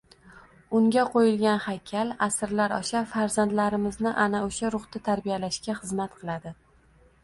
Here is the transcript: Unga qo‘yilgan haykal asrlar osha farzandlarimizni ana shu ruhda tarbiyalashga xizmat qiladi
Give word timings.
Unga 0.79 1.03
qo‘yilgan 1.15 1.61
haykal 1.65 2.15
asrlar 2.29 2.75
osha 2.79 3.05
farzandlarimizni 3.13 4.17
ana 4.27 4.45
shu 4.59 4.77
ruhda 4.79 5.07
tarbiyalashga 5.11 5.81
xizmat 5.85 6.23
qiladi 6.23 6.61